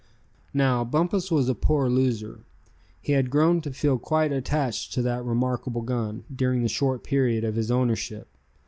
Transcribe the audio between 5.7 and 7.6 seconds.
gun, during the short period of